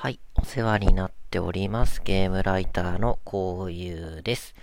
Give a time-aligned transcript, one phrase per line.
[0.00, 2.00] はい、お世話になっております。
[2.04, 4.54] ゲームライターのこういうです。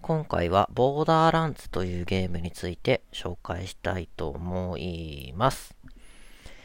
[0.00, 5.76] 今回はボーダーランズというゲームについて紹介したいと思います。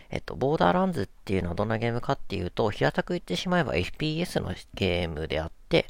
[0.10, 5.88] えっと、ボーダーランズっていうのはどんなゲームかっていうと、平たく言ってしまえば FPS のゲームであって、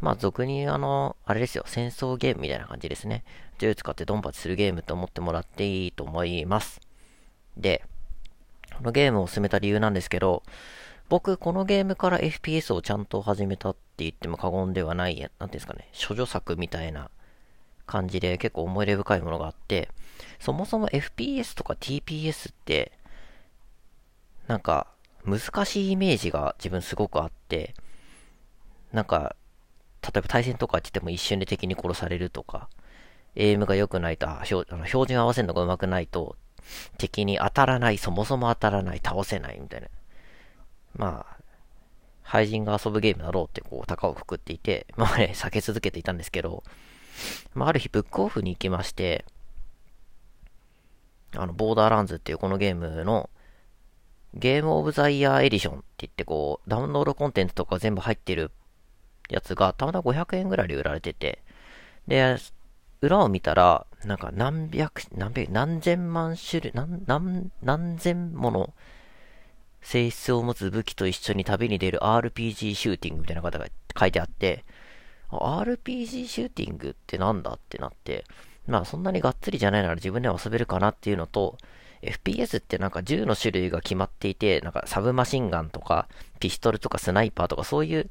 [0.00, 3.24] まあ俗にあの、あれですよ、戦争ゲームみたいな感じですね。
[3.58, 6.80] 銃使ってドンパチするゲームと思ってもらっていいと思います。
[7.56, 7.82] で、
[8.76, 10.44] このゲームを進めた理由なんですけど、
[11.08, 17.10] 僕、このゲームから FPS をちゃんと始めたって言っても過言ではない、なんていうんですかね、処女作みたいな
[17.86, 19.88] 感じで結構思い入れ深いものがあって、
[20.38, 22.92] そもそも FPS とか TPS って、
[24.46, 24.86] なんか、
[25.24, 27.74] 難しいイメージが自分すごくあって、
[28.92, 29.34] なんか、
[30.02, 32.68] 例えば対戦とかって言っても一瞬で敵に殺されるとか、
[33.34, 36.36] エイムが良くないと、あの標準合わせるのが上手くないと、
[36.98, 39.88] 敵に当たらない、そもそも当たらない、倒せないみたいな。
[40.96, 41.38] まあ、
[42.22, 46.62] 廃人が遊ぶゲームだろうってこう、高をくくっていて、 まあね、避け続けていたんですけど、
[47.54, 49.24] まあ、ある日ブックオフに行きまして、
[51.34, 53.30] あの、ボーダーランズっていうこのゲームの、
[54.34, 58.50] ゲームオブザイヤーエディションって言ってこう、ダウンロードコンテンツとか全部入ってる
[59.30, 61.42] やつが、たまたま500円ぐらいで売られてて、
[62.06, 62.36] で、
[63.00, 68.74] 裏を見たら、なんか何百、何百、何千万種類、何、何、何千もの
[69.80, 73.66] 性質を持つ武器と一緒に旅に出る RPG シューティングみたいな方が
[73.98, 74.64] 書いてあって、
[75.30, 78.24] RPG シューティングってなんだってなって、
[78.66, 81.58] まあそんなにがっつりじゃないなら自分では遊べるかなっていうのと、
[82.02, 88.10] FPS ってなんか銃の種類が決まっていて、なんかサブマシンガンとか、ピストルとかスナイパーとかそういう、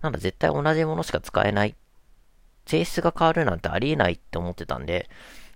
[0.00, 1.74] なんだ絶対同じものしか使えない。
[2.66, 5.08] 性質が変わるなんてありえないって思ってたんで、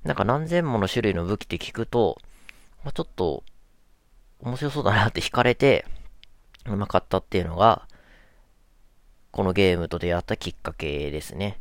[0.04, 2.18] なんか何千もの種類の武器って聞くと、
[2.84, 3.44] まあ、ちょっと
[4.40, 5.86] 面白そうだなって惹かれて、
[6.66, 7.86] うまかったっていうのが、
[9.30, 11.60] このゲームと出会ったきっかけですね。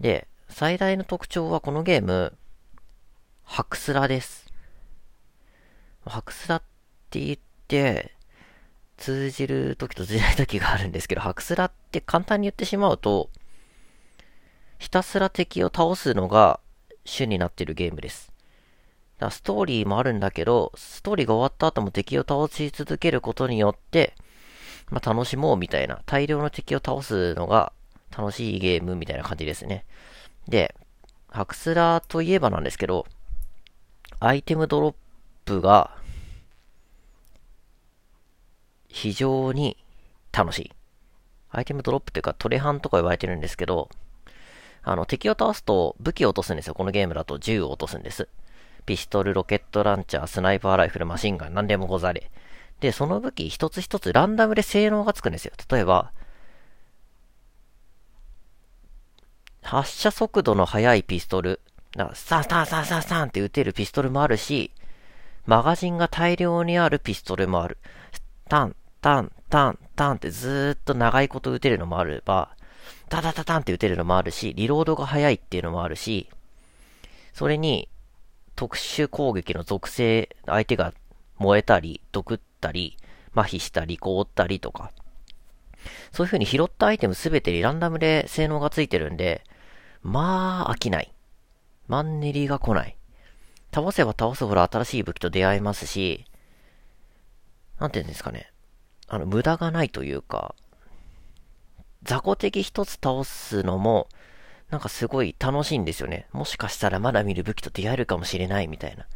[0.00, 2.36] で、最大の特徴はこのゲーム、
[3.44, 4.46] ハクスラです。
[6.04, 6.62] ハクスラっ
[7.10, 7.38] て言っ
[7.68, 8.12] て、
[8.96, 13.30] 通じる時と通じない時があるんですけど、ハクスラって簡単に言ってしまうと、
[14.78, 16.60] ひたすら敵を倒すのが
[17.04, 18.31] 主になってるゲームです。
[19.18, 24.14] だストーリーもあるんだけど、ストーリーが終わった後も敵を倒し続けることによって、
[24.90, 27.72] まあ、楽しもうみたいな、大量の敵を倒すのが
[28.16, 29.84] 楽しいゲームみたいな感じですね。
[30.48, 30.74] で、
[31.28, 33.06] ハクスラーといえばなんですけど、
[34.20, 34.94] アイテムドロッ
[35.44, 35.96] プが
[38.88, 39.78] 非常に
[40.30, 40.72] 楽しい。
[41.50, 43.88] アイテムドロップっていうかトレハンとか言われてるんですけど、
[44.82, 46.74] あの、敵を倒すと武器を落とすんですよ。
[46.74, 48.28] このゲームだと銃を落とすんです。
[48.84, 52.30] ピストル、ロケットランチャー、スナイパーライフル、マシンガン、何でもござれ。
[52.80, 55.52] で、その武器一つ一つランダムで性能がつくんですよ。
[55.70, 56.12] 例えば、
[59.62, 61.60] 発射速度の速いピストル、
[61.96, 64.72] だからサンサンサンサンサンって撃てるピストルもあるし、
[65.46, 67.78] マガジンが大量にあるピストルもある。
[68.48, 72.56] タン、タン、タン、タンってずーっと長いこと撃てるのもあれば、
[73.08, 76.28] タタタタンって撃てるのもあるし、リロードが速いっていうのもあるし、
[77.32, 77.88] それに、
[78.56, 80.92] 特殊攻撃の属性、相手が
[81.38, 82.96] 燃えたり、毒ったり、
[83.34, 84.92] 麻痺したり、凍ったりとか、
[86.12, 89.42] そういう風に拾ったアイテムすべてにランダムで性能がついてるんで、
[90.02, 91.12] まあ、飽きない。
[91.88, 92.96] マンネリが来ない。
[93.74, 96.26] 倒せば倒すほど新しい武器と出会えますし、
[97.78, 98.52] なんて言うんですかね。
[99.08, 100.54] あの、無駄がないというか、
[102.02, 104.08] 雑魚敵一つ倒すのも、
[104.72, 106.26] なんかすごい楽しいんですよね。
[106.32, 109.06] もしかしたらまだ見る武器と出会えるかもしれないみたいな。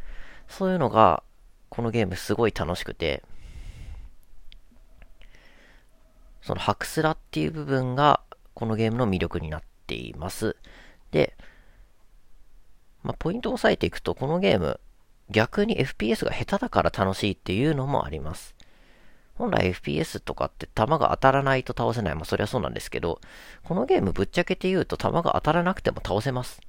[0.47, 1.23] そういうのが、
[1.69, 3.23] このゲームすごい楽しくて、
[6.43, 8.21] そのハクスラっていう部分が、
[8.53, 10.55] このゲームの魅力になっています。
[11.09, 11.35] で、
[13.01, 14.79] まあ、ポイントを押さえていくと、このゲーム、
[15.31, 18.53] 逆に FPS が下手だから楽しいっていうのもあります。
[19.37, 22.15] 本来 FPS とかって弾が当たらないと倒せない。
[22.15, 23.21] まあそりゃそうなんですけど、
[23.63, 26.61] このゲームぶっちゃけて言うと弾が当たらなくても倒せます。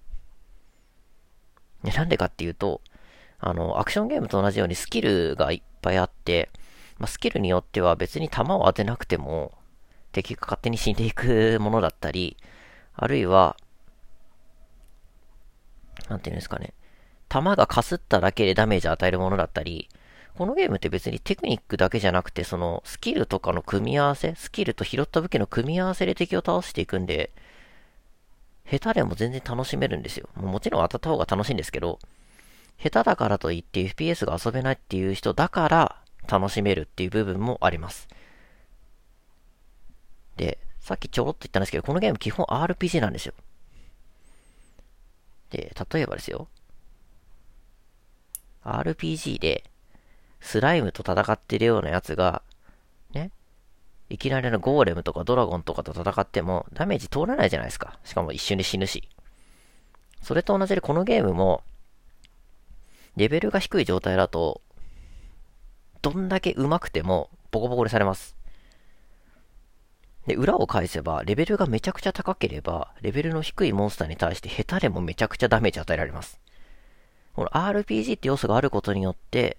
[1.82, 2.82] なんでかっていうと、
[3.38, 6.50] あの、アクションゲームと同じようにスキルがいっぱいあって、
[6.99, 9.53] まあ、スキルによっては別に弾を当てなくても
[10.12, 12.37] 敵が勝手に死んでいくものだったり、
[12.94, 13.56] あるいは、
[16.09, 16.75] なんていうんですかね、
[17.29, 19.88] 弾がかすっただけでダメージを与えるものだったり、
[20.38, 27.32] このゲームって別にテクニックだけじゃなくて、そのスキルとかの組み合わせ、スキルと拾った武器の組み合わせで敵を倒していくんで、
[28.64, 30.29] 下手でも全然楽しめるんですよ。
[30.37, 31.99] もちろん当たった方が楽しいんですけど、
[32.81, 35.96] 下手だからといって FPS が遊べないっていう人だから
[36.29, 38.06] 楽しめるっていう部分もあります。
[40.37, 43.35] で、さっきちょろっと言ったんですけど、このゲーム基本 RPG なんですよ。
[45.50, 46.46] で、例えばですよ。
[48.62, 49.68] RPG で、
[50.40, 52.43] スライムと戦ってるようなやつが、
[53.12, 53.31] ね、
[54.08, 57.99] いきなりのゴーレムとかドラゴンとかと戦ってもダメージ通らないじゃないですか。
[58.05, 59.08] しかも一瞬で死ぬし。
[60.23, 61.62] それと同じでこのゲームも、
[63.17, 64.62] レベルが低い状態だと、
[66.02, 68.37] どんだけ上手くてもボコボコにされます。
[70.26, 76.38] で、裏を返せば、レベルがめちゃくちゃ高ければ、レベルの低いモンスターに対して下手でもめちゃくちゃダメージ与えられます。
[77.35, 79.56] この RPG って要素があることによって、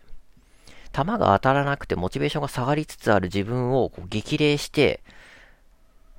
[0.92, 5.02] 弾が当たらなくてモチベーションが下がりつつある自分をこう激励して、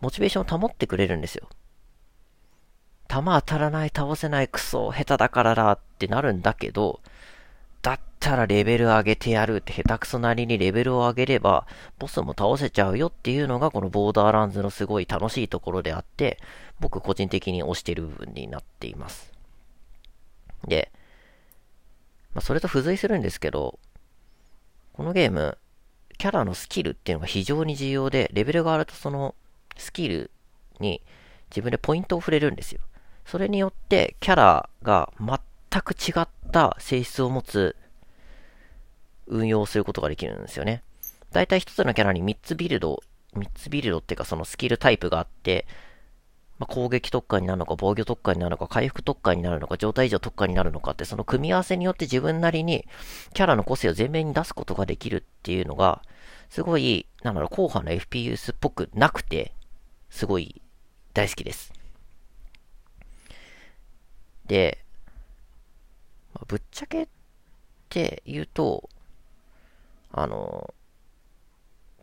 [0.00, 1.48] モチベーションを保ってくれるんですよ。
[3.08, 7.00] 弾当たらない、倒せない、クソ、下手だからだってなるんだけど、
[7.82, 11.66] だったらレベル上げてやるって下手くそなりにレベルを上げれば、
[11.98, 16.38] ボスも倒せちゃうよっていうのがこのボーダーランズのすごい楽しいところであって、
[16.78, 19.32] 僕個人的に推してる部分になっています。
[20.68, 20.92] で、
[22.34, 23.78] まあ、それと付随するんですけど、
[25.00, 25.56] このゲーム、
[26.18, 29.34] キャラのスキルっていうのが非常に重要で、レベルがあるとその
[29.78, 30.30] スキル
[30.78, 31.00] に
[31.48, 32.82] 自分でポイントを触れるんですよ。
[33.24, 35.38] それによってキャラが全
[35.80, 37.76] く違った性質を持つ
[39.26, 40.82] 運用をすることができるんですよね。
[41.32, 45.66] だいたい一つのキャラに3つビルド、3つビルドっていうかそのスキルタイプがあって、
[46.60, 52.86] まあ、攻撃特化になるのか、防御特化になるのか、回復特化になるのか、状態異常特化になるのかって、その組み合わせによって自分なりに
[53.32, 56.02] キャラの個性を前面に出すことができるっていうのが、
[56.50, 59.54] すごい、なんだろう、後半の FPS っぽくなくて、
[60.10, 60.60] すごい
[61.14, 61.72] 大好きです。
[64.44, 64.84] で、
[66.34, 67.08] まあ、ぶっちゃけっ
[67.88, 68.90] て言うと、
[70.12, 70.74] あの、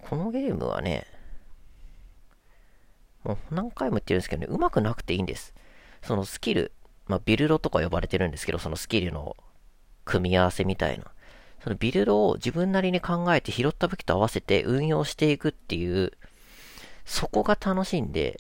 [0.02, 1.06] このゲームはね、
[3.28, 5.54] もう何回も言ってるんですけどね、うまくなくていいんです。
[6.02, 6.72] そのスキル、
[7.08, 9.36] まあ、ビルドとか呼ばれてるんですけど、そのスキルの
[10.06, 11.06] 組み合わせみたいな。
[11.62, 16.14] そのビルドを自分なりに考えて拾った武器と合わせて運用していくっていう、
[17.04, 18.40] そこが楽しいんで、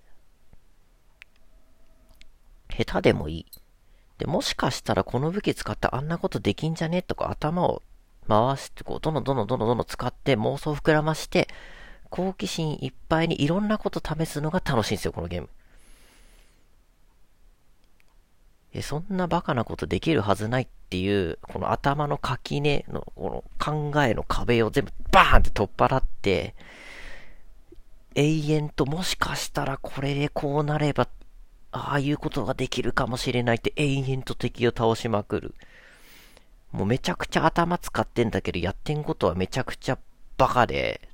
[2.69, 3.45] 下手でもいい。
[4.19, 7.81] で、もしかしたらこの武器使ってあんなことできんじゃねとか頭を
[8.29, 11.49] 回して、こう、どんどんどんどんどんどんどん使って妄想を膨らまして、
[12.09, 15.49] 好奇心いっぱいにいろんなこと試すのが楽しいんですよ、このゲーム。
[18.73, 26.55] え、そんなバカなことできるはずないっていう、この頭の垣根の、この考えの壁を全部バーンって取っ払って、
[28.15, 31.07] 永遠ともしかしたらこれでこうなれば
[31.71, 35.55] ああいうことができるかもしれないって延々と敵を倒しまくる。
[36.71, 39.97] もうめちゃくちゃ頭使ってんだけど、やってんことはめちゃくちゃ
[40.37, 41.09] バカで、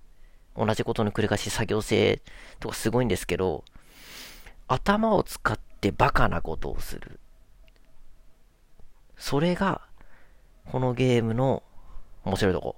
[0.56, 2.22] 同じことの繰り返し作業性
[2.60, 3.64] とかすごいんですけど、
[4.68, 7.20] 頭を使ってバカなことをする。
[9.18, 9.82] それが、
[10.72, 11.64] このゲームの
[12.24, 12.76] 面白いとこ。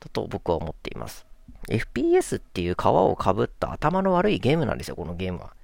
[0.00, 1.26] だと僕は思っています。
[1.68, 5.54] FPS っていう皮をかぶった頭の悪いゲームなんですよ、このゲームは。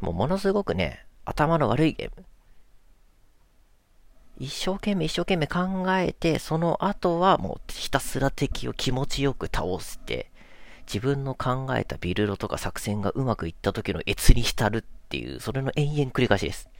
[0.00, 2.24] もうものすごくね、頭の悪いゲーム。
[4.38, 10.30] 一生懸命一生懸命考えて、その後はもうひたすら敵を気持ちよく倒して、
[10.86, 16.70] 自分の考えたビルドとか作戦がうまくいった時の越に浸るっていう、それの延々繰り返しです。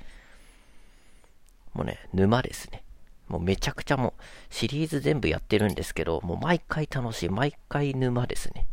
[1.74, 2.84] もうね、沼ですね。
[3.26, 8.66] もうめちゃくちゃもうシリーズ全部やってるんですけど、もう毎回楽しい、毎回沼ですね。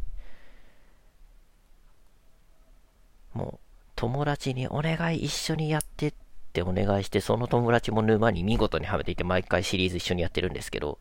[3.33, 3.59] もう
[3.95, 6.24] 友達にお願い一緒にやってって
[6.61, 10.99] お願いして、その友達も沼に見事にはめていて、毎回シリーズ一緒にやってるんですけど、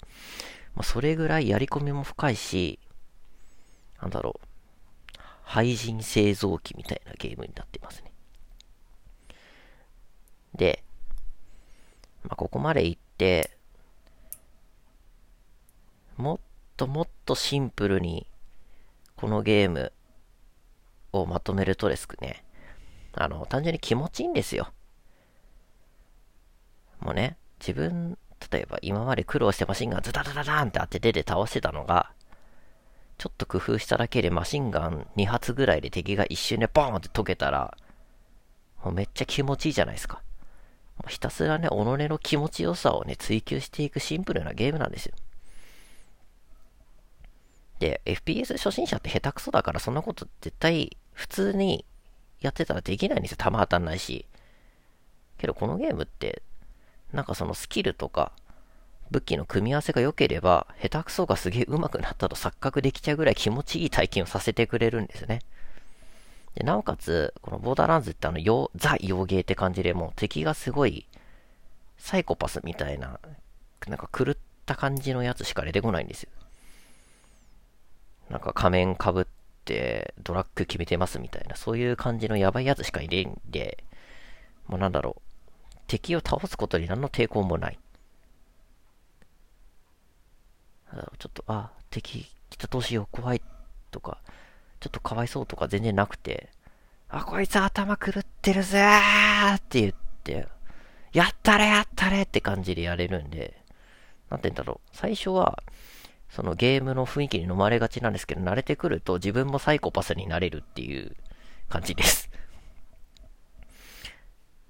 [0.74, 2.78] まあ、それぐらいやり込みも深いし、
[4.00, 4.48] なんだろう、
[5.42, 8.12] 廃人製造機みたいなゲームになってますね。
[10.54, 10.82] で、
[12.22, 13.50] まあ、ここまで行って、
[16.16, 16.38] もっ
[16.76, 18.26] ともっとシンプルに、
[19.16, 19.92] このゲーム
[21.12, 22.44] をまとめるとですね、
[23.12, 24.72] あの、単純に気持ちいいんですよ。
[27.04, 28.18] もね、自分、
[28.50, 32.10] 例えば今まで苦労してマシンガンズダダダダンって当ててで倒してたのが、
[33.18, 37.76] ちょっと工夫しただけでマシンガン2発ぐらいで敵が一瞬でボーンって溶けたら、
[38.82, 40.22] もうめっちゃ気持ちいいじゃないですか。
[40.96, 45.14] もうひたすらね、己の気持ちよさをね、追求していくシンプルなゲームなんですよ。
[47.78, 51.84] で、FPS 初心者って下手くそだからそんなこと絶対普通に
[52.40, 53.36] やってたらできないんですよ。
[53.38, 54.26] 弾当たんないし。
[55.38, 56.42] けどこのゲームって、
[57.14, 58.32] なんかそのスキルとか、
[59.10, 65.40] 武器の組み合わせが良ければ、下手くそがすげえ上手くなったと錯覚できちゃうぐらい気持ちいい体験をさせてくれるんですね。
[66.56, 71.06] で、なおかつ、このボーダーランズってあの、よザ・洋芸って感じでもう敵がすごい、
[71.98, 73.20] サイコパスみたいな、
[73.86, 76.30] なんか狂った感じのやつしか出てこないんですよ。
[78.30, 79.26] なんか仮面かぶっ
[79.64, 83.84] てドラッグ決めてますみたいな、そういう感じのやばいやつしかいないんで、
[84.66, 85.33] もうなんだろう。
[85.86, 87.78] 敵を倒すことに何の抵抗もない。
[91.18, 93.42] ちょっと、あ、敵来たどうしよう、怖い
[93.90, 94.18] とか、
[94.80, 96.50] ちょっとかわいそうとか全然なくて、
[97.08, 100.48] あ、こいつ頭狂ってるぜーって言って、
[101.12, 103.60] やったれやったれって感じでやれるんで、
[104.30, 104.96] なんて言うんだろう。
[104.96, 105.62] 最初は、
[106.30, 111.14] そのゲームの雰囲気に飲まれがちなんですけど、慣れてくると自分もサイコパスになれるっていう
[111.68, 112.30] 感じです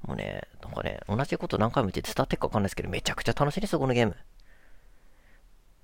[0.07, 4.17] もうね、なんかね、同じこと何回も言って伝わってるかわかんないですけど、めちゃくちゃ楽しいですよ、このゲーム。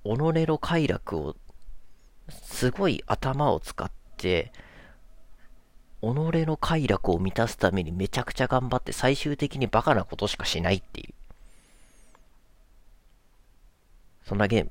[0.05, 0.09] 己
[0.47, 1.37] の快楽を、
[2.29, 4.53] すごい頭を使って、
[6.03, 11.15] 己の快楽を満たすためにめちゃくちゃ頑張って最終的にバカなことしかしないっていう。
[14.25, 14.71] そんなゲーム。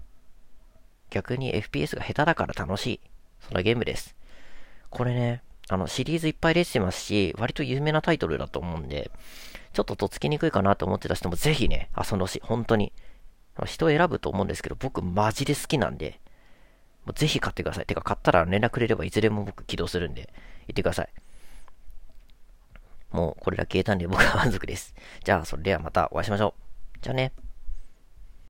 [1.10, 3.00] 逆に FPS が下手だから楽しい。
[3.41, 4.15] そんなゲームです。
[4.89, 9.11] これね、あの、シリーズいっぱい出てますし、割と有名なタイトルだと思うんで、
[9.71, 12.41] ちょっととっつきにくいかなと思ってた人もぜひね、遊んでほしい。
[12.43, 12.91] 本当に。
[13.65, 16.19] 人を選ぶと思うんですけど、僕マジで好きなんで、
[17.05, 17.85] もうぜひ買ってください。
[17.85, 20.33] てか買ったら連絡くれればいずれも僕起動するんで、
[20.67, 21.09] 言ってください。
[23.11, 24.95] もうこれだけ消えたんで僕は満足です。
[25.23, 26.99] じゃあそれではまたお会いしましょう。
[27.01, 27.31] じゃあね。